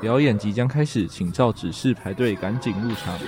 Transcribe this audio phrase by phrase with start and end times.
[0.00, 3.18] 表演即将开始，请照指示排队，赶紧入场。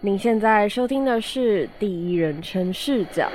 [0.00, 3.28] 您现在收听的是第一人称视角。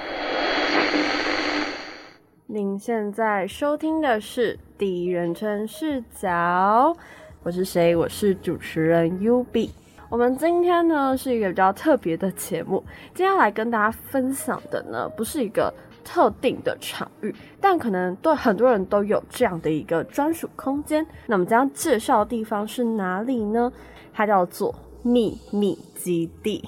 [2.45, 6.95] 您现在收听的是第一人称视角。
[7.43, 7.95] 我是谁？
[7.95, 9.69] 我是主持人 UB。
[10.09, 12.83] 我们今天呢是一个比较特别的节目，
[13.13, 15.71] 今天来跟大家分享的呢不是一个
[16.03, 21.05] 特定的场域，但可能对很多人都有这样的一个专属空间。
[21.27, 23.71] 那我们将介绍的地方是哪里呢？
[24.13, 24.73] 它叫做。
[25.01, 26.61] 秘密基地，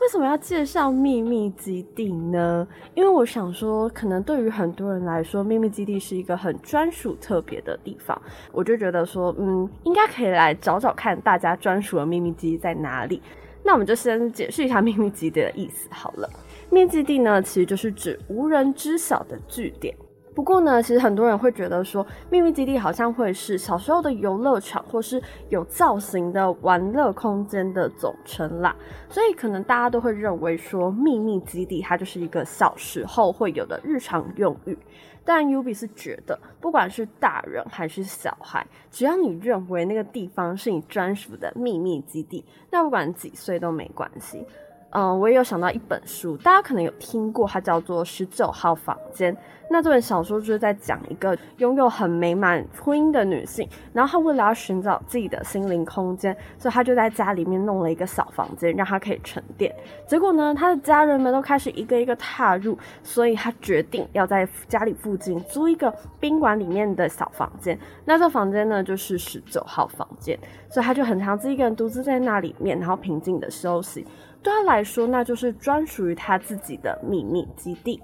[0.00, 2.66] 为什么要介绍秘密基地呢？
[2.94, 8.20] 因为我想说，可能对于很多人来说，秘密基地是一个很专属、特别的地方。
[8.52, 13.20] 我就觉得说，嗯，应该可以来找找看，大家专属的秘密基地在哪里。
[13.64, 16.30] 那我们就先解释一下秘密基地的意思好了。
[16.70, 19.92] 秘密基地呢，其实就是指无人知晓的据点。
[20.36, 28.76] 不过呢，其实很多人会觉得说，秘密基地好像会是小时候的游乐场，或是有造型的玩乐空间的总称啦。
[29.08, 34.76] 所以可能大家都会认为说，秘密基地它就是一个小时候会有的日常用语。
[35.24, 44.44] 但 UB 是觉得，不管是大人还是小孩，只要你认为那个地方是你专属的秘密基地，那不管几岁都没关系。
[44.90, 49.34] 嗯，我也有想到一本书，大家可能有听过，它叫做《十九号房间》。
[49.68, 59.74] 那这本小说就是在讲一个拥有很美满婚姻的女性，然后她为了要寻找自己的心灵空间，所以她就在家里面弄了一个小房间，让她可以沉淀。
[60.06, 67.76] 结果呢，她的家人们都开始一个一个踏入，所以她决定要在家里附近租一个宾馆里面的小房间。
[68.04, 70.38] 那这房间呢，就是十九号房间，
[70.70, 74.06] 所以她就很常自己一个人独自在那里面，然后平静的休息。
[74.46, 78.00] 对他来说，那就是专属于他自己的秘密基地。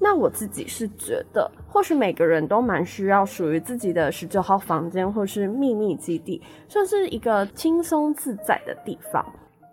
[0.00, 9.24] 那我自己是觉得，或许每个人都蛮需要属于自己的十九号房间，或是秘密基地，算是一个轻松自在的地方。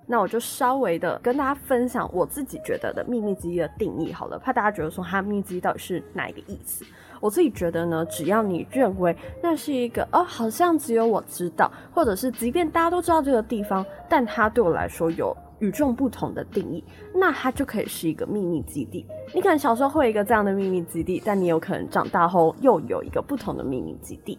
[0.05, 6.85] 那我就稍微的跟大家分享我自己觉得的秘密基地的定义好了，怕大家觉得说它秘密基地到底是哪一个意思。
[7.19, 15.35] 我自己觉得呢，只要你认为那是一个哦，好像只有我知道，或者是即便大家都知道这个地方，但它对我来说有。
[15.63, 16.83] 与众不同的定义，
[17.15, 19.05] 那它就可以是一个秘密基地。
[19.33, 24.37] 你可能小时候会有一个这样的秘密基地，但你有可能长大后又有一个不同的秘密基地。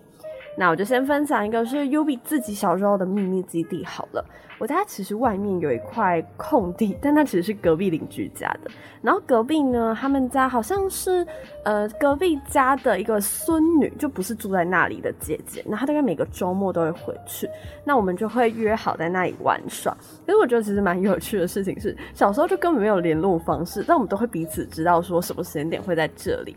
[0.57, 4.25] 那我就先分享一个是 UB 自己小时候的秘密基地好了。
[4.61, 8.71] 我家其实外面有一块空地，但那其实是隔壁邻居家的。
[9.03, 11.27] 然后隔壁呢，他们家好像是
[11.65, 15.63] 呃隔壁家的一个孙女，就不是住在那里的姐姐。
[15.67, 17.51] 那她大概每个周末都会回去，
[17.85, 19.93] 那我们就会约好在那里玩耍。
[20.25, 26.55] 可是我觉得其实蛮有趣的事情是，小时候就根本没有联络方式，但我们都会彼此知道说什么时间点会在这里。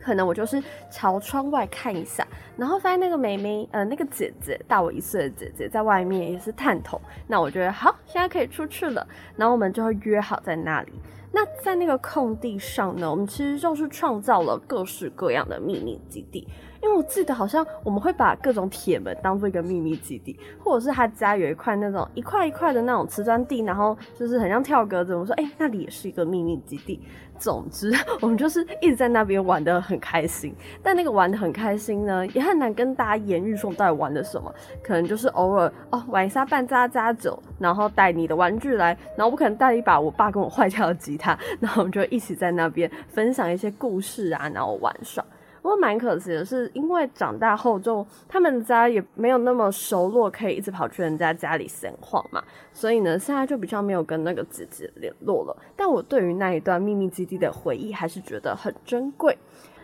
[0.00, 9.06] 可能我就是朝窗外看一下，然后发现那个妹妹，呃，那个姐姐大我一岁的姐姐在外面也是探头，那我觉得好，现在可以出去了，
[9.36, 10.92] 然后我们就会约好在那里。
[11.32, 16.46] 那在那个空地上呢，我们其实就是创造了各式各样的秘密基地。
[16.82, 25.14] 因为我记得好像我们会把各种铁门当做一个秘密基地，或者是他家有一块那种一块一块的那种瓷砖地，然后就是很像跳格子。
[25.14, 27.00] 我说，哎、那里也是一个秘密基地。
[27.38, 27.90] 总之，
[28.20, 30.54] 我们就是一直在那边玩得很开心。
[30.82, 34.54] 但那个玩得很开心呢，也很难跟大家言喻说我们到底玩的什么。
[34.82, 45.24] 可能就是偶尔哦玩一下半扎扎酒，然后带你的玩具来，然后我可能带一把我爸跟我坏掉的吉他， 然后我们就一起在那边分享一些故事啊，然后玩耍。
[45.62, 52.42] 不过蛮可惜的是，因为长大后就他们家也没有那么熟络，可以一直跑去人家家里闲晃嘛，
[52.72, 55.54] 所以呢，现在就比较没有跟那个姐姐联络了。
[55.76, 59.36] 但我对于那一段秘密基地的回忆还是觉得很珍贵，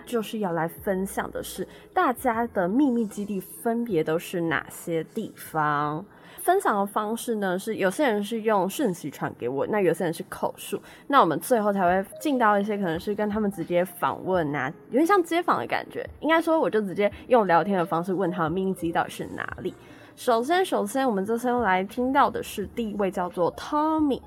[0.06, 6.02] 就是要来分享的是大家的秘密基地分别都是哪些地方。
[6.42, 16.09] 分享的方式呢，是有些人是用讯息传给我，那有些人是口述，那我们最后才会进到一些可能是跟他们直接访问啊，有点像街访的感觉。
[16.20, 19.74] 应该说，我就直接用聊天的方式问他们秘密基地到底是哪里。
[20.14, 24.22] 首先，首先我们这次来听到的是第一位叫做 Tommy。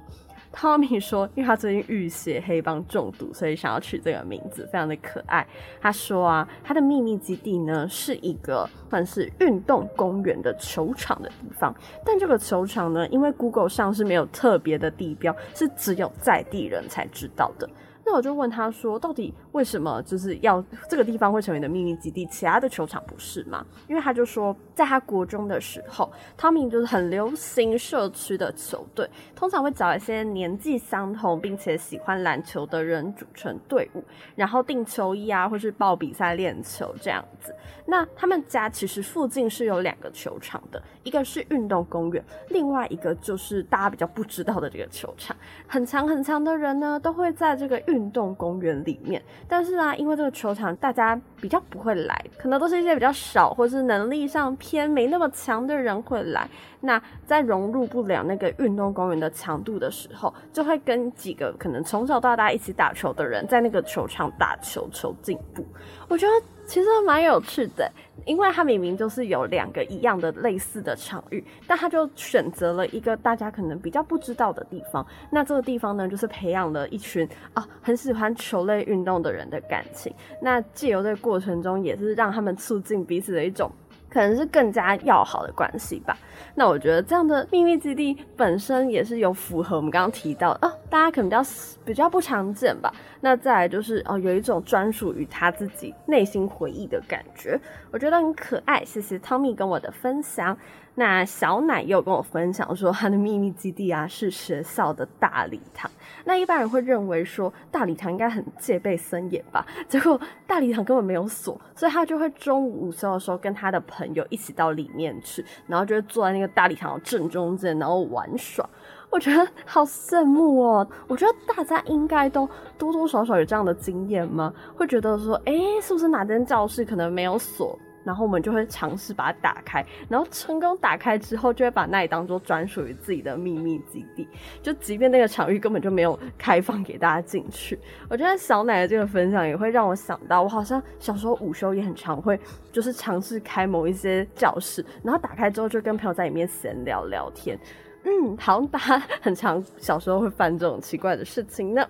[0.54, 5.46] Tommy 说，因为他最近浴血黑帮中毒，所以想要取这个名字，非常的可爱。
[5.80, 11.74] 他说啊，他的秘密基地呢是一个算是运动公园的球场的地方，
[12.06, 17.70] 但这个球场呢，因为 Google 上是没有特别的地标，是只有在地人才知道的。
[18.06, 23.66] 那我就问他说，到底为什么就是要这个地方会成为你的秘密基地，其他的球场不是吗？
[23.88, 34.04] 因为他就说，在他国中的时候，汤米就是很流行社区的球队，通常会找一些年纪相同并且喜欢篮球的人组成队伍，
[34.36, 37.54] 然后订球衣啊，或是报比赛练球这样子。
[37.86, 45.36] 那他们家其实附近是有两个球场的，一个是运动公园，另外一个就是大家比较不知道的这个球场。
[45.68, 56.48] 很强很强的人呢，都会在这个运动公园里面，但是啊，因为这个球场大家比较不会来，可能都是一些比较少或是能力上偏没那么强的人会来。
[56.82, 65.66] 那在融入不了那个运动公园的强度的时候，就会跟几个可能从小到大一起打球的人在那个球场打球求进步。
[66.08, 66.34] 我觉得
[66.70, 67.92] 其实蛮有趣的，
[68.28, 75.04] 因为他明明就是有两个一样的类似的场域，但他就选择了一个大家可能比较不知道的地方。
[75.32, 80.14] 那这个地方呢，就是培养了一群啊很喜欢球类运动的人的感情。
[80.44, 83.72] 那借由这个过程中，也是让他们促进彼此的一种。
[84.10, 86.18] 可能是更加要好的关系吧。
[86.56, 91.44] 那我觉得这样的秘密基地本身也是有符合我们刚刚提到的啊，大家可能比较
[91.86, 92.94] 比较不常见吧。
[93.22, 97.60] 那再来就是哦，有一种专属于他自己内心回忆的感觉，
[97.92, 98.84] 我觉得很可爱。
[98.84, 100.58] 谢谢汤米跟我的分享。
[100.96, 105.90] 那小奶又跟我分享说，他的秘密基地啊是学校的大礼堂。
[106.26, 109.66] 那一般人会认为说大礼堂应该很戒备森严吧？
[109.88, 118.68] 结果大礼堂根本没有锁，所以他就会中午午休的时候跟他的朋友一起到里面去，然后就会坐在那个大礼堂的正中间，然后玩耍。
[119.12, 120.88] 我觉得好羡慕哦！
[121.08, 122.48] 我觉得大家应该都
[122.78, 124.54] 多多少少有这样的经验吗？
[124.76, 127.76] 会觉得说，哎，是不是哪间教室可能没有锁？
[128.04, 134.28] 然后我们就会尝试把它打开，然后成功打开之后，就会把那里当做专属于自己的秘密基地。
[134.62, 137.78] 就即便那个场域根本就没有开放给大家进去，
[138.10, 142.40] 我觉得小奶的这个分享也会让我想到，我好像小时候午休也很常会，
[142.72, 147.60] 就是尝试开某一些教室，然后打开之后就跟朋友在里面闲聊聊天。
[148.06, 151.86] 嗯，好像大家很常小时候会犯这种奇怪的事情呢。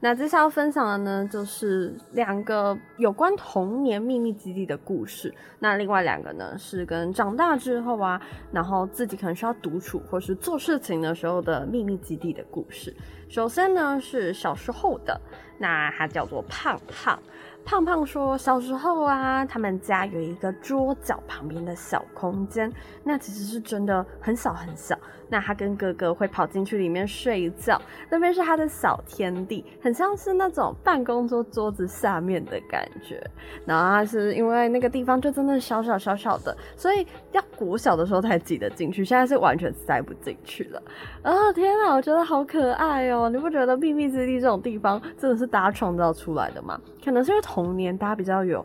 [0.00, 5.34] 那接下来要分享的呢，就是两个有关童年秘密基地的故事。
[5.58, 8.20] 那另外两个呢，是跟长大之后啊，
[8.52, 12.94] 然后自己可能需要独处或是做事情的时候的秘密基地的故事。
[13.28, 15.20] 首先呢，是小时候的，
[15.58, 17.20] 那它叫做胖胖。
[17.68, 22.72] 胖胖说，小时候啊，他们家有一个桌角旁边的小空间，
[23.04, 24.98] 那其实是真的很小很小。
[25.30, 27.78] 那他跟哥哥会跑进去里面睡觉，
[28.08, 33.22] 那边是他的小天地，很像是那种办公桌桌子下面的感觉。
[33.66, 40.82] 然后他是因为那个地方就真的小小小小的，所以要国小的时候才挤得进去，现在是完全塞不进去了。
[41.22, 43.28] 哦 天哪，我觉得好可爱哦！
[43.28, 46.80] 你不觉得秘密基地这种地方真的是大家创造出来的吗？
[47.04, 48.64] 可能是因为童年大家比较有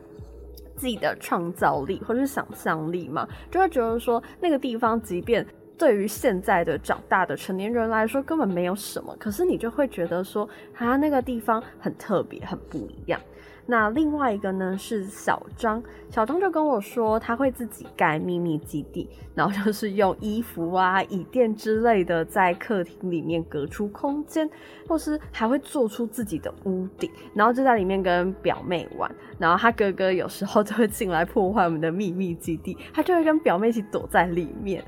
[0.75, 5.43] 自己的创造力或者是想象力嘛，就会觉得说那个地方即便
[5.75, 10.47] 对于现在的长大的成年人来说根本没有什么，可是你就会觉得说
[10.77, 13.19] 啊那个地方很特别，很不一样。
[13.65, 24.50] 那另外一个呢是小张，小张就跟我说他会自己盖秘密基地，然后就是用衣服啊、椅垫之类的在客厅里面隔出空间，
[24.88, 29.10] 或是还会做出自己的屋顶，然后就在里面跟表妹玩。
[29.39, 34.83] 然后他哥哥有时候就会进来破坏我们的秘密基地，他就会跟表妹一起躲在里面。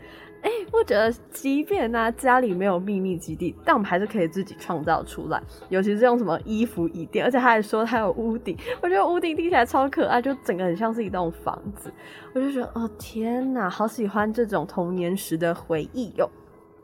[0.45, 5.41] 哎，我觉得即便呢、家里没有秘密基地，但我们还是可以自己创造出来。
[5.69, 11.91] 尤其是用什么衣服、椅垫，而且他还说他有屋顶，我觉得屋顶听起来超可爱，就整个很像是一栋房子。
[12.35, 16.29] 我就觉得哦天哪，好喜欢这种童年时的回忆哟。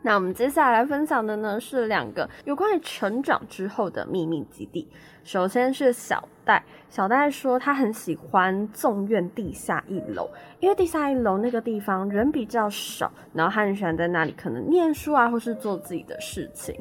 [0.01, 4.88] 那我们接下来分享的呢是两个有关于成长之后的秘密基地。
[5.24, 10.27] 首先是小戴，小戴说他很喜欢纵院地下一楼，
[10.60, 16.75] 因为地下一楼那个地方人比较少，然后他很喜欢在那里可能念书啊，或是做自己的事情。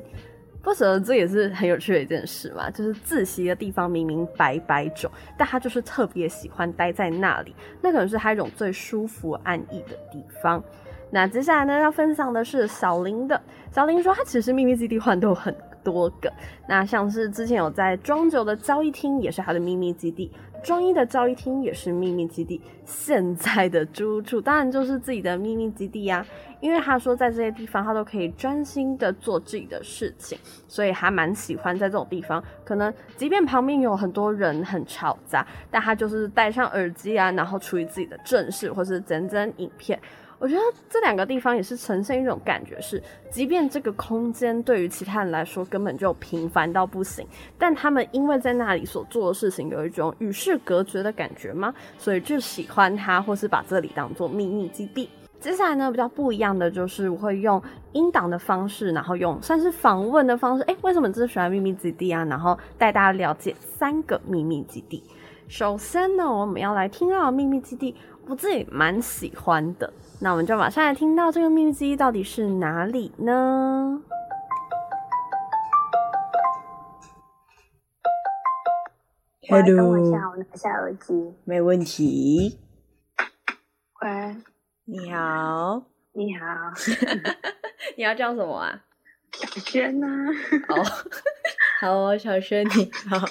[0.63, 10.63] 不晓得这也是很有趣的一件事嘛，就是自习的地方明明白白种，但他就是特别喜欢待在那里，那可能是他一种最舒服安逸的地方。
[11.11, 13.41] 那接下来呢，要分享的是小林的。
[13.73, 16.33] 小林说，他其实秘密基地换都很多个。
[16.69, 20.31] 那像是之前有在庄九的交易厅，也是他的秘密基地；
[20.63, 22.61] 庄一的交易厅也是秘密基地。
[22.85, 26.27] 现在的住处当然就是自己的秘密基地呀、啊，
[26.61, 30.39] 因为他说在这些地方他都可以专心的做自己的事情，
[30.69, 32.43] 所以还蛮喜欢在这种地方。
[32.65, 39.99] 可能即便旁边有很多人很吵杂，但他就是戴上耳机啊，然后处于自己的正事或是整整影片。
[40.41, 47.27] 我觉得这两个地方也是呈现一种感觉是，即便这个空间对于其他人来说根本就平凡到不行，
[47.59, 51.75] 但他们因为在那里所做的事情有一种与世隔绝的感觉吗？
[51.99, 55.11] 所以就喜欢它，或是把这里当做秘密基地。
[55.39, 62.25] 接下来呢，比较不一样的就是我会用音档的方式，然后用算是访问的方式，哎，为什么这么喜欢秘密基地啊？
[62.25, 65.05] 然后带大家了解三个秘密基地。
[65.49, 67.95] 首先呢，我们要来听到的秘密基地，
[68.27, 69.93] 我自己蛮喜欢的。
[70.23, 74.03] 那我们就马上来听到这个秘密基地到底是哪里呢
[79.49, 81.35] ？Hello，等我一下，我拿下耳机。
[81.45, 82.59] 没问题。
[84.03, 84.37] 喂，
[84.85, 86.45] 你好，你好，
[87.97, 88.85] 你要叫什么啊？
[89.33, 90.29] 小轩呐、啊。
[90.69, 90.87] 好、oh,
[91.81, 93.27] 好哦，小轩你好。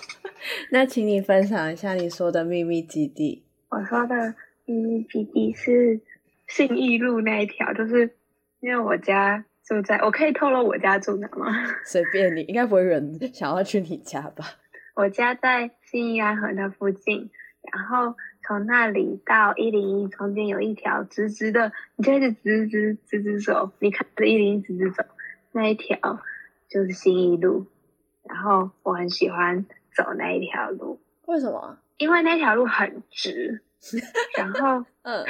[0.71, 3.45] 那请你分享一下你说的秘密基地。
[3.69, 4.33] 我说的
[4.65, 6.01] 秘密基地是。
[6.49, 8.15] 信义路那一条，就是
[8.59, 11.45] 因为我家住在，我可以透露我家住哪吗？
[11.85, 14.43] 随便你，应该不会有人想要去你家吧？
[14.95, 17.29] 我家在信义安和那附近，
[17.71, 18.15] 然后
[18.45, 25.03] 从那里到一零一中间有一条直直的，你就一直直直直直走，你看着一零一直直走，
[25.53, 25.97] 那一条
[26.67, 27.67] 就是信义路，
[28.23, 29.65] 然后我很喜欢
[29.95, 30.99] 走那一条路。
[31.27, 31.77] 为什么？
[31.97, 33.61] 因为那条路很直。
[34.37, 35.25] 然后，嗯，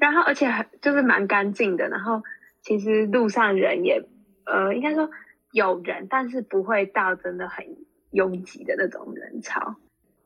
[0.00, 1.88] 然后而且很就是蛮干净的。
[1.88, 2.22] 然后
[2.62, 4.04] 其实路上人也，
[4.44, 5.10] 呃，应该说
[5.52, 7.64] 有人，但是不会到真的很
[8.10, 9.76] 拥挤的那种人潮。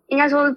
[0.06, 0.56] 应该说，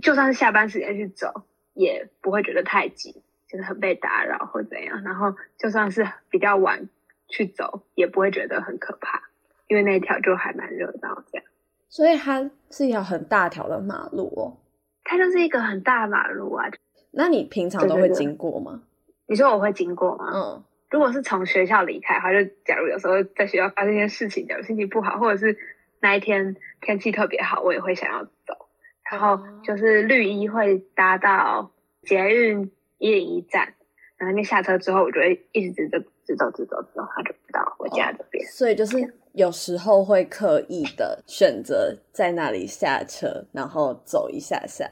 [0.00, 5.02] 就算是下班时间去走，也不会觉得太挤，就是很被打扰或怎样。
[5.02, 6.88] 然后就算是比较晚
[7.28, 9.22] 去走，也不会觉得很可怕，
[9.66, 11.46] 因为那条就还蛮热闹这样。
[11.88, 14.58] 所以它是一条很大条的马路哦。
[15.04, 16.70] 它就是一个很大马路啊，
[17.12, 18.82] 那你平常都会经过吗？
[19.26, 20.30] 你说我会经过吗？
[20.34, 25.56] 嗯，如果是从学校离开的话，就假如有时候在学校发生一些事情，假如心情不好，或者是
[26.00, 28.68] 那一天天气特别好，我也会想要走。
[29.10, 31.70] 然后就是绿衣会搭到
[32.02, 33.74] 捷运一零一站，
[34.16, 38.42] 然后那下车之后，我就会一直直走直走直走直走，他就到我家这边。
[38.46, 38.96] 所以就是
[39.32, 44.90] 有时候会刻意的选择在那里下车，然后走一下下。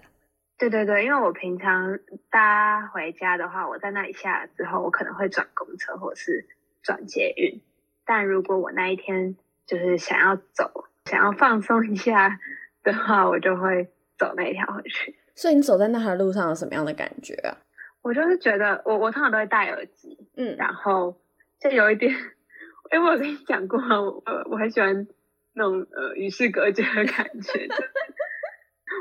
[0.61, 1.99] 对对对，因为我平常
[2.31, 6.47] 搭回家的话，我在那里下了之后，我可能会转公车或是
[6.83, 7.63] 转捷运。
[8.05, 9.37] 但如果我那一天
[9.67, 12.39] 就是想要走，想要放松一下
[12.83, 13.89] 的话，我就会
[14.19, 15.17] 走那一条回去。
[15.35, 17.57] 所以你走在那条路上有什么样的感觉啊？
[18.03, 21.19] 我就是觉得我，我我通常都会戴耳机，嗯，然后
[21.59, 22.13] 就有一点，
[22.93, 25.07] 因为我跟你讲过，我我很喜欢
[25.55, 27.67] 那种呃与世隔绝的感觉。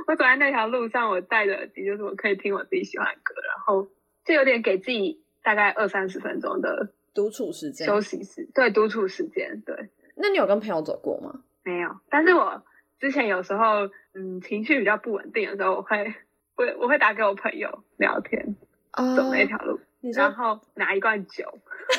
[0.09, 3.87] 我走在那条路上，我戴着耳机，就是我可以听我自己喜欢的歌，然后
[4.25, 9.61] 就有点给自己大概二三十分钟的独处时间、休息时，对，独处时间。
[9.63, 11.43] 对，那你有跟朋友走过吗？
[11.63, 12.63] 没有，但是我
[12.99, 16.15] 之前有时候，嗯，情绪比较不稳定的时候，我会，
[16.55, 18.55] 我我会打给我朋友聊天，
[18.93, 19.79] 哦、走那条路，
[20.15, 21.45] 然后拿一罐酒。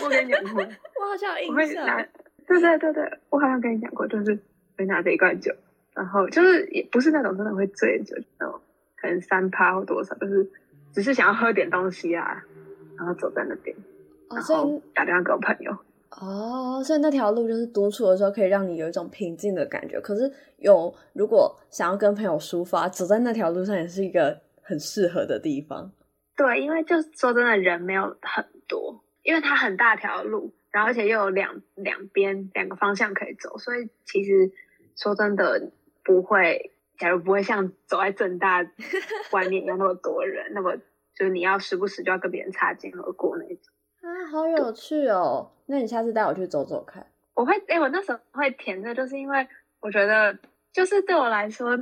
[0.02, 0.64] 我跟你讲过，
[1.00, 1.84] 我好像有印象。
[1.84, 2.02] 我会拿，
[2.48, 4.36] 对对对对，我好像跟你讲过，就是
[4.76, 5.54] 会拿着一罐酒。
[6.00, 8.58] 然后就是也不是那种真的会醉的酒，那种
[8.96, 10.50] 可能三趴或多少，就是
[10.94, 12.42] 只是想要喝点东西啊，
[12.96, 13.76] 然后走在那边，
[14.30, 15.76] 然后打电话给我朋友。
[16.18, 20.00] 哦，所以那条路就是独处的时候可以让你有一种平静的感觉。
[20.00, 25.92] 可是有如果想要跟朋友抒发，走在那条路上也是一个很适合的地方。
[26.34, 34.50] 对，因为就说真的，人没有很多，因为它很大条路，然后而且又有两两边两个方向可以走，所以其实
[34.96, 35.70] 说真的。
[36.10, 38.66] 不会，假如不会像走在正大
[39.30, 40.76] 外面一样那么多人，那么
[41.14, 43.56] 就是你要时不时就要跟别人擦肩而过那种
[44.02, 45.52] 啊，好有趣哦！
[45.66, 47.06] 那你下次带我去走走看。
[47.34, 49.46] 我会，哎、欸，我那时候会填的，就是因为
[49.78, 50.36] 我觉得，
[50.72, 51.78] 就是对我来说，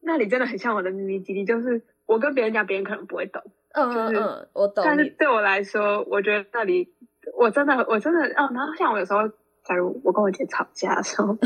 [0.00, 1.44] 那里真的很像我的秘密基地。
[1.44, 3.42] 就是我跟别人讲，别人可能不会懂。
[3.72, 4.84] 嗯嗯嗯，我懂。
[4.84, 6.94] 但是对我来说，我觉得那里
[7.36, 9.28] 我真的，我真的，哦，然后像我有时候。
[9.64, 11.36] 假如我跟我姐吵架的时候，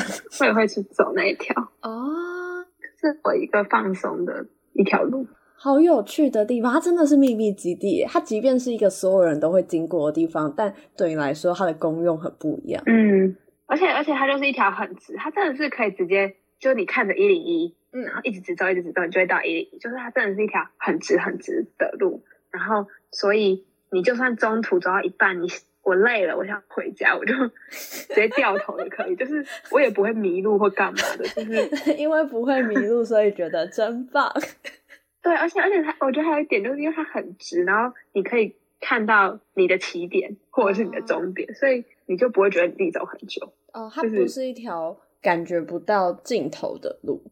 [0.41, 2.65] 我也会去走那一条 哦，
[2.99, 6.73] 是我一个放松的一条路，好有趣的地方。
[6.73, 12.83] 它真的是秘密基地，它即便是一个所有人都会经过的地方，但对你来说，它的功用很不一样。
[12.87, 22.23] 嗯，而且而且它就是一条很直，它真的是可以直接，就你看着一零一，嗯，然后一直直走，一直直走，你就会到一零一，就是它真的是一条很直很直的路。
[22.51, 25.49] 然后，所以你就算中途走到一半，你。
[25.87, 27.33] 我累了，我想回家，我就
[27.71, 34.29] 直接掉头就可以，就是我也不会迷路或干嘛的，就是 因为不会迷路，所以觉得真棒。
[35.23, 43.53] 对，而且而且它，我觉得还有一点，就是因为它很直，然后你可以看到你的起点或者是你的终点，所以你就不会觉得你自己走很久。
[43.73, 47.23] 哦，它不是一条感觉不到尽头的路。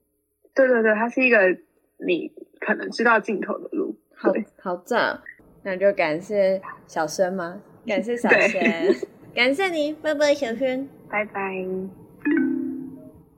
[0.54, 1.58] 对对对，它是一个
[1.96, 2.30] 你
[2.60, 3.96] 可能知道尽头的路。
[4.14, 5.20] 好，好赞！
[5.64, 7.60] 那就感谢小生吗？
[7.86, 8.94] 感谢小轩，
[9.34, 12.03] 感谢你，拜拜，小轩，拜拜。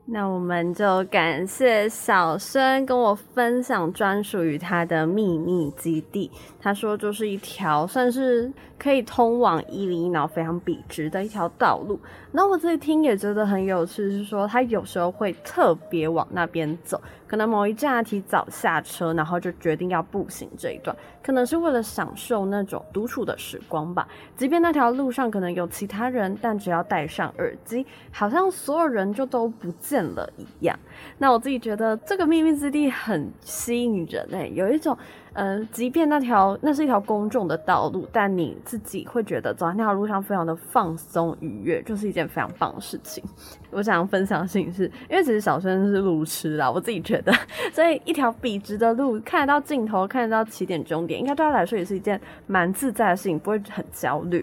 [0.08, 6.30] 那我们就感谢小瑄跟我分享专属于他的秘密基地。
[6.60, 11.98] 他说，就是一条算是可以通往一零一，然后非常笔直的一条道路。
[12.30, 17.00] 那我自己听也觉得很有趣，是说他有时候会特别往那边走。
[17.28, 24.06] 可能某一站提早下车，然后就决定要步行这一段，可能是为了享受那种独处的时光吧。
[24.36, 30.78] 即便那条路上可能有其他人，但只要戴上耳机，好像所有人就都不见了一样。
[31.18, 34.96] 那我自己觉得这个秘密之地很吸引人诶，有一种。
[35.38, 43.22] 嗯、呃，即便那条那是一条公众的道路，但你自己会觉得走在那条路上非常的放松愉悦，就是一件非常棒的事情。
[43.70, 47.30] 我想要分享的事情是，因为其实小轩是路痴啦，我自己觉得，
[47.70, 54.42] 所以一条笔直的路，看得到尽头，看得到起点终点，应该对他来说也是一件蛮自在的事情，不会很焦虑。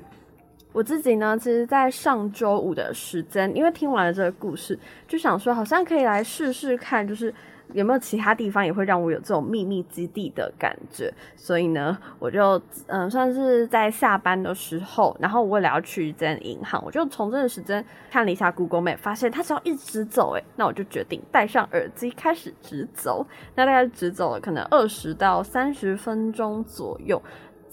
[0.74, 4.78] 我自己呢，其实，在上周五的时间，因为听完了这个故事，
[5.08, 7.34] 就想说，好像可以来试试看，就是。
[7.72, 11.12] 有没有其他地方也会让我有这种秘密基地的感觉？
[11.36, 23.26] 所以呢，我就嗯，算是在下班的时候，然后我为了要去一间银行，我就从这个时间看了一下 Google Map，发现它只要一直走，诶，那我就决定戴上耳机开始直走。
[23.56, 27.20] 那大概直走了可能二十到三十分钟左右，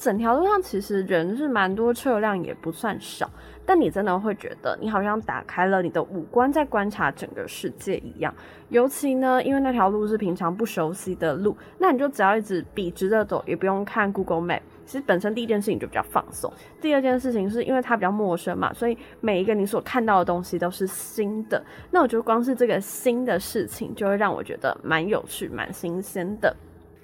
[0.00, 3.28] 整条路上其实人是蛮多，车辆也不算少。
[3.66, 8.34] 但你真的会觉得，你好像打开了你的五官，在观察整个世界一样。
[8.70, 14.62] 尤其呢，因为那条路是平常不熟悉的路，那你就只要一直笔直的走，也不用看 Google Map。
[14.86, 21.62] 其实本身第一件事情就比较放松，第二件事情是因为它比较陌生嘛，所以每一个你所看到的东西都是新的。
[21.90, 26.56] 那我觉得光是这个新的事情，就会让我觉得蛮有趣、蛮新鲜的。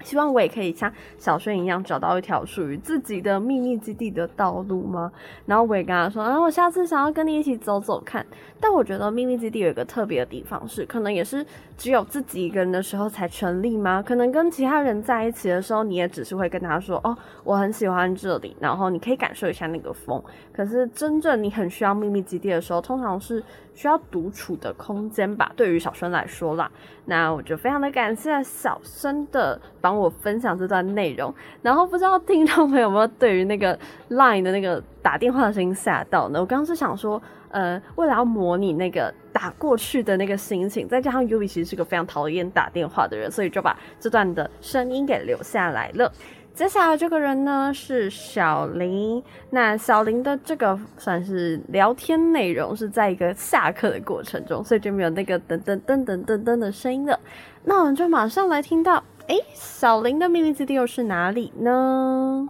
[0.06, 5.10] 希望我也可以像小轩一样找到一条属于自己的秘密基地的道路吗？
[5.46, 8.24] 然后我也跟他说，啊，我下次想要跟你一起走走看。
[8.60, 11.44] 但我觉得秘密基地有一个特别的地方是，可能也是
[11.76, 14.00] 只有自己一个人的时候才成立吗？
[14.00, 20.22] 可能跟其他人在一起的时候，你也只是会跟他说，哦，我很喜欢这里，然后你可以感受一下那个风。
[20.52, 23.42] 可是真正你很需要秘密基地的时候，通常是
[23.74, 25.52] 需要独处的空间吧？
[25.56, 26.70] 对于小轩来说啦，
[27.06, 31.34] 那我就非常的感谢小瑄的帮我分享这段内容。
[31.62, 33.78] 然后不知道听众朋友有没有对于那个
[34.10, 36.40] Line 的那个打电话的声音吓到呢？
[36.40, 37.20] 我刚刚是想说。
[37.48, 46.12] 呃，为了要模拟那个打过去的那个心情，再加上 Yubi 其实是个非常讨厌打电话的人，所以就把这段的声音给留下来了。
[46.52, 57.18] 接下来这个人呢是小林，那小林的这个算是聊天内容是在一个下课的过程中，所以就没有那个噔噔噔噔噔噔的声音了。
[57.64, 62.48] 那我们就马上来听到，诶，小林的秘密基地又是哪里呢？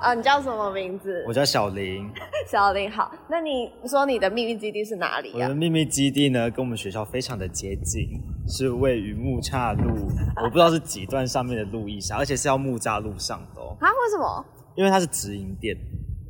[0.00, 1.24] 啊，你叫什么名字？
[1.26, 2.08] 我叫小林。
[2.46, 5.46] 小林好，那你说你的秘密基地是哪里呀？
[5.46, 10.08] 我的秘密基地呢，跟我们学校非常的接近，是位于木栅路，
[10.42, 13.76] 我不知道是几段上面的路易莎，而且是要木栅路上的哦。
[13.80, 13.88] 啊？
[13.88, 14.44] 为什么？
[14.76, 15.76] 因为它是直营店，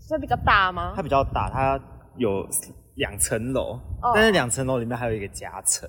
[0.01, 0.95] 所以比较大吗？
[0.97, 1.79] 它比较大，它
[2.17, 2.49] 有
[2.95, 3.79] 两层楼，
[4.15, 5.87] 但是两层楼里面还有一个夹层。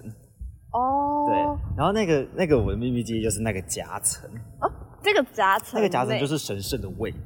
[0.72, 1.26] 哦。
[1.28, 1.38] 对，
[1.78, 4.30] 然后那个那个我的秘密基地就是那个夹层。
[4.62, 7.18] 哦，这个夹层，那个夹层就是神圣的位置。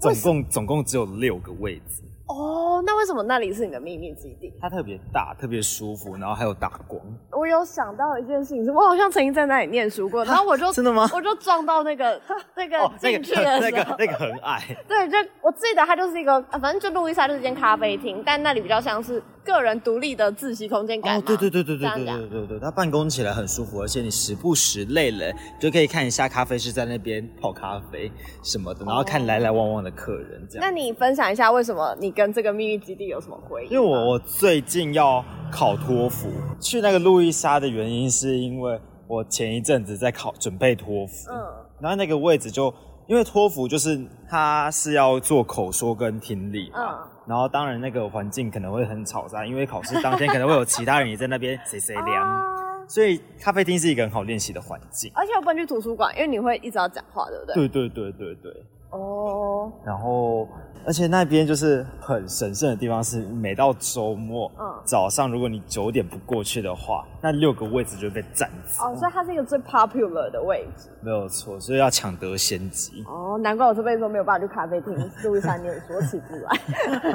[0.00, 4.52] 总共总共只有六个位置哦，那为什么那里是你的秘密基地？
[4.60, 7.00] 它特别大，特别舒服，然后还有打光。
[7.32, 11.08] 我有想到一件事情，是我好像曾经在那里念书过，然后我就 真的吗？
[11.12, 12.20] 我就撞到那个
[12.56, 14.62] 那个进去的时候，那个那个很矮。
[14.86, 21.18] 对，就我记得它就是一个，反正就路易莎就是一间咖啡厅，但那里比较像是个人独立的自习空间感。
[21.18, 28.10] 哦，对对对对对对对对对，它办公起来很舒服，而且你时不时累了就可以看一下咖啡师在那边泡咖啡
[28.42, 30.60] 什么的，然后看来来往往的客人这样。
[30.60, 33.70] 那你分享一下为什么你跟这个秘密基地有什么回忆？
[33.72, 36.28] 因为我我最近要考托福，
[36.60, 41.40] 去那个路易莎的原因是因为我前一阵子在考准备托福，嗯，
[41.80, 42.72] 然后那个位置就
[43.06, 46.86] 因为托福就是它是要做口说跟听力，嗯，
[47.26, 57.54] 然后当然那个环境可能会很吵杂，因为考试当天可能会有其他人也在那边谁谁凉，所以咖啡厅是一个很好练习的环境，而且我不能去图书馆，因为你会一直要讲话，对不对？
[57.54, 58.66] 对对对对对。
[58.90, 60.48] 哦，然后。
[60.86, 68.86] 而且那边就是很神圣的地方，是每到周末，嗯，早上如果你九点不过去的话，那六个位置就会被占走。
[68.86, 70.88] 哦，所以它是一个最 popular 的位置。
[71.02, 73.04] 没有错，所以要抢得先机。
[73.06, 76.58] 哦，难怪我这辈子都没有办法去咖啡厅录一三年说起不来。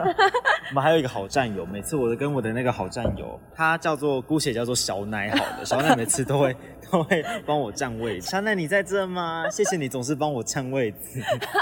[0.70, 6.56] 我们还有一个好战友，每次我都跟我的那个好战友，他叫做姑且叫做小奶好的，小奶每次都会
[6.92, 8.30] 都会帮我占位置。
[8.30, 9.50] 小奶你在这吗？
[9.50, 11.24] 谢谢你总是帮我占位置。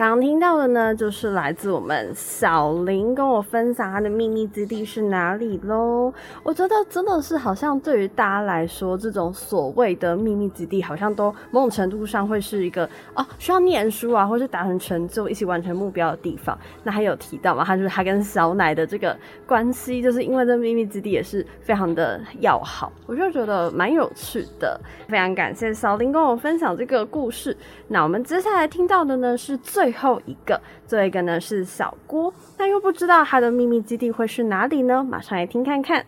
[0.00, 6.10] 刚听到的呢，就是来自我们小林跟我分享他的秘密基地是哪里喽。
[6.42, 16.58] 我觉得真的是好像对于大家来说，这种所谓的秘密基地，好像都某种程度上会是一个哦，需要念书啊，或是达成成就、一起完成目标的地方。
[16.82, 19.14] 那还有提到嘛，他就是他跟小奶的这个
[19.46, 24.80] 关系，就是因为这秘密基地也是非常的要好，我就觉得蛮有趣的。
[25.08, 27.54] 非常感谢小林跟我分享这个故事。
[27.86, 29.89] 那我们接下来听到的呢是最。
[29.90, 35.02] 最后一个，最后一个呢是小郭，但又不知道他的秘密基地会是哪里呢？
[35.02, 36.06] 马上来听看看。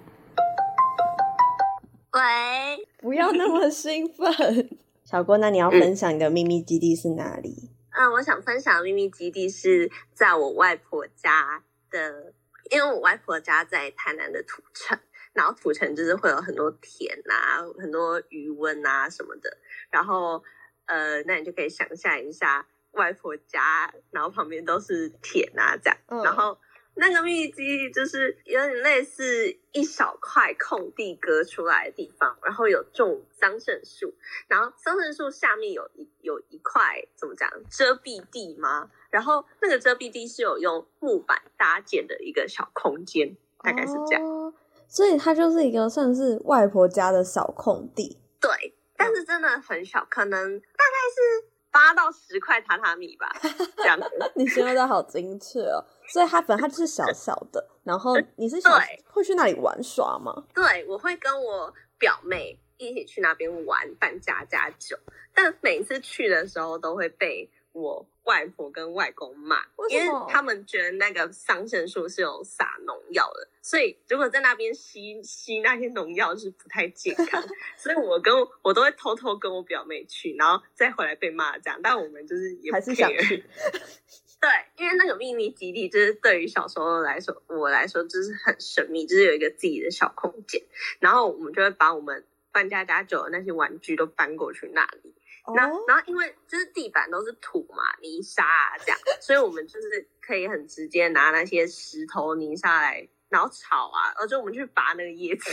[2.12, 4.70] 喂，不要那么兴奋，
[5.04, 7.72] 小郭，那你要分享你的秘密基地是哪里？
[7.90, 12.32] 嗯，我想分享的秘密基地是在我外婆家的，
[12.70, 14.96] 因为我外婆家在台南的土城，
[15.32, 19.58] 然后土城就是会有很多田啊，很多鱼温啊什么的，
[19.90, 20.40] 然后
[20.86, 22.64] 呃，那你就可以想象一下。
[22.92, 26.58] 外婆家，然后旁边都是田啊，这样，嗯、然后
[26.94, 34.14] 那个秘密基地就是有点类似一小块空地割出来的地方，然后有种桑葚树，
[34.46, 38.90] 然后桑葚树下面有一有一块怎么讲遮蔽地吗？
[39.10, 44.54] 然后那个遮蔽地是有用木板搭建的一个小空间，大概是这样，哦、
[44.86, 51.51] 所以它就是一个算是外婆家的小空地，对，但是真的很小，可能大概是。
[51.72, 53.34] 八到十块榻榻米吧，
[53.76, 54.06] 这样子。
[54.36, 55.82] 你形容的好精确哦。
[56.06, 60.44] 所以它本来它就是小小的，然后你是想会去那里玩耍吗？
[60.54, 64.96] 对，我会跟我表妹一起去那边玩扮家家酒，
[65.34, 77.42] 但每次去的时候都会被我外婆跟外公骂，因为他们觉得那个桑葚树是有撒农药的，所以如果在那边吸吸那些农药是不太健康，
[77.76, 78.32] 所以我跟
[78.62, 81.80] 我，都会偷偷跟我表妹去，然后再回来被骂这样。
[81.82, 83.44] 但我们就是也还是想去，
[84.40, 90.62] 对，因为那个秘密基地就是对于小时候来说，我来说就是很神秘，就是有一个自己的小空间，
[91.00, 95.12] 然后我们就会把我们扮家家酒的那些玩具都搬过去那里。
[95.54, 105.50] 那然后因为就是地板都是土嘛，泥沙啊这样，所以我们就是可以很直接拿那些石头泥沙来，然后炒啊，而且我们去拔那个叶子，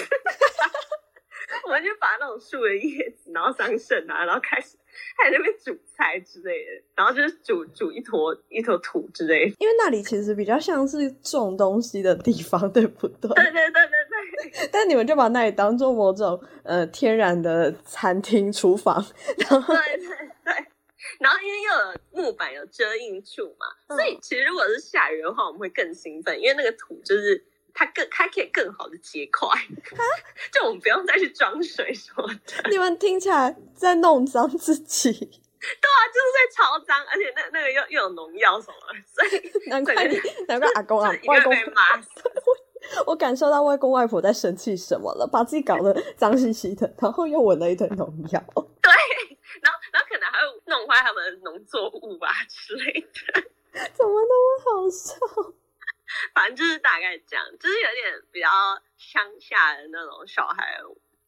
[1.66, 4.78] 我们去拔那种树的叶子，然后桑葚啊，然后开始
[5.18, 13.30] 在那边煮菜之类的，然后就是煮煮一坨一坨土之类的， 因为那里其实比较像是种东西的地方，对不对？
[13.36, 14.70] 对对对对。
[14.72, 18.96] 但你们就把那里当做某种呃天然的餐厅厨房，
[19.50, 20.08] 然后对对
[20.46, 20.54] 对，
[21.20, 27.44] 然后因为又有木板有遮荫处嘛，嗯、所以其实如果是下雨的话，我们会更兴奋，因为那个土就是
[27.80, 30.04] 它更它可以更好的结块，蛤
[30.52, 32.70] 就我们不用再去装水什么的。
[32.70, 38.76] 你们听起来在弄脏自己， 对啊，就是在超脏，而且那那个又又有农药什么，
[39.08, 42.10] 所以 难怪你难怪阿公啊外公骂死。
[43.06, 48.44] 我感受到外公外婆在生气什么了，把自己搞得脏兮兮的，然后又闻了一堆农药。
[48.82, 48.92] 对，
[49.62, 53.42] 然后然后可能还会弄坏他们的农作物啊之类的。
[53.94, 55.16] 怎么那么好笑？
[56.34, 58.48] 反正就是大概这样，就是有点比较
[58.98, 60.80] 乡下的那种小孩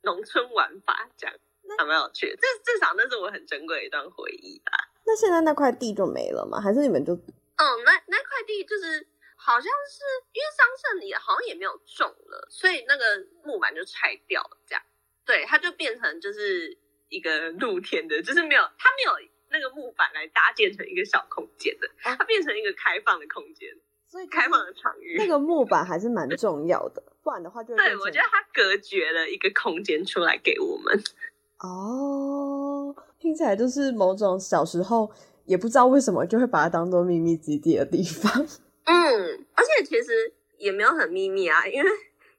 [0.04, 1.36] 农村玩法，这样
[1.78, 2.36] 还蛮有趣的。
[2.36, 4.90] 至至少那是我很珍贵的一段回忆吧。
[5.06, 6.60] 那现在那块地就没了吗？
[6.60, 7.14] 还是你们就……
[7.14, 9.08] 嗯，那那块地就是。
[9.44, 13.04] 好像是因为桑葚也好像也没有种了，所以那个
[13.44, 14.84] 木板就拆掉了，这样，
[15.26, 16.78] 对，它就变成就是
[17.10, 23.76] 一个露天的，就是没有它没有那个木板来搭建成一个小空间的，它变成一个开放的空间，
[24.12, 25.16] 所以开放的场域。
[25.18, 31.02] 那个木板还是蛮重要的，不然的话就会对，我觉得它隔绝了一个空间出来给我们。
[31.64, 35.10] 哦，听起来就是某种小时候
[35.46, 38.46] 也不知道为什么就会把它当做秘密基地的地方。
[38.84, 41.90] 嗯，而且其实也没有很秘密啊，因为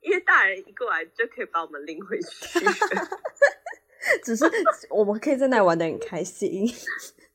[0.02, 2.61] 因为大人一过来就可以把我们拎回去，
[4.22, 4.44] 只是
[4.90, 6.68] 我们可以在那里玩的很开心。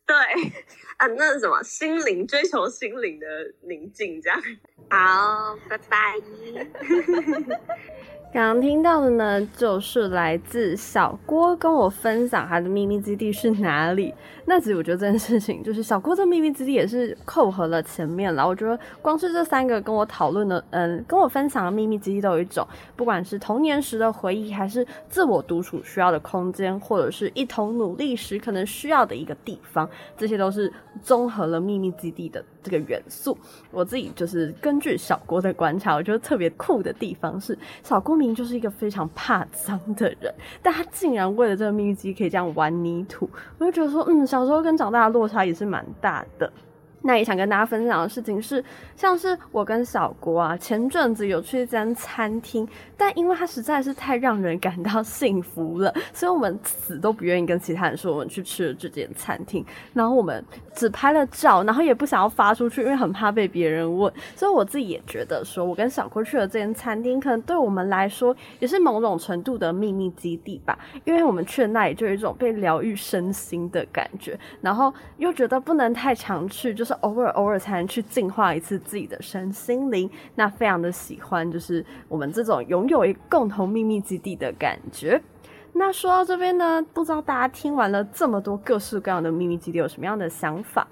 [0.07, 0.15] 对，
[0.97, 3.27] 啊，那是什么心灵追求心灵的
[3.61, 4.41] 宁静，这样。
[4.89, 6.15] 好，拜拜。
[8.33, 14.13] 刚刚听到的呢，就是来自小郭跟我分享他的秘密基地是哪里。
[14.45, 18.45] 那其实我觉得这件事情，就是小郭的秘密基地也是扣合了前面了。
[18.45, 33.37] 我觉得光是这三个跟我讨论的，嗯，跟我分享的秘密基地都有一种，不管是童年时的回忆，还是自我独处需要的空间，或者是一同努力时可能需要的一个地方，这些都是综合了秘密基地的这个元素。
[33.71, 46.51] 我自己就是根据小郭的观察，我觉得特别酷的地方是小郭明就是一个非常怕脏的人，但他竟然为了这个秘密基地可以这样玩泥土，我就觉得说，嗯，小时候跟长大的落差也是蛮大的。
[47.01, 48.63] 那也想跟大家分享的事情是，
[48.95, 59.65] 像是我跟小郭啊，前阵子有去一间餐厅，但因为它实在是太让人感到幸福了，所以我们死都不愿意跟其他人说我们去吃了这间餐厅。
[59.93, 64.11] 然后我们只拍了照，然后也不想要发出去，因为很怕被别人问。
[64.35, 76.97] 所以我自己也觉得说，我跟小郭去了这间餐厅，可能对我们来说也是某种程度的秘密基地吧，因为我们去了那里就有一种被疗愈身心的感觉，然后又觉得不能太常去，就是。
[77.01, 85.21] 偶尔偶尔才能去净化一次自己的身心灵，那非常的喜欢，就是我们这种拥有一个共同秘密基地的感觉。
[85.73, 90.87] 那说到这边呢，不知道大家听完了这么多各式各样的秘密基地有什么样的想法？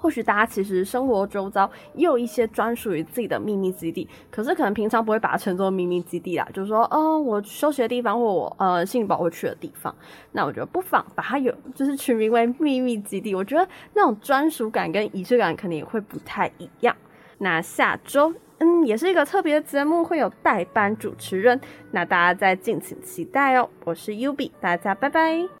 [0.00, 9.94] 或许大家其实生活周遭也有一些专属于自己的秘密基地，可是可能平常不会把它称作秘密基地啦，就是说，哦，我休息的地方或我呃心理保护区的地方，
[10.32, 13.34] 那我觉得不妨把它有就是取名为秘密基地。
[13.34, 16.94] 我觉得那种专属感跟仪式感肯定也会不太一样。
[17.38, 23.68] 那下周嗯也是一个特别的节目，会有代班主持人，那大家再敬请期待哦。
[23.84, 25.48] 我是 Yubi，大家拜拜。